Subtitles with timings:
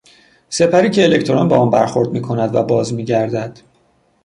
[0.49, 3.59] سپری که الکترون به آن برخورد میکند و باز میگردد